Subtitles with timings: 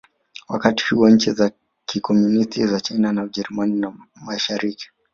[0.49, 1.51] Wakati huo nchi za
[1.85, 3.85] Kikomunisti za China na Ujerumani
[4.25, 4.89] Mashariki